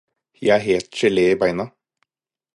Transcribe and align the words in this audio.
Jeg 0.41 0.55
er 0.55 0.63
helt 0.69 0.89
gele 1.01 1.25
i 1.35 1.37
beina. 1.45 1.69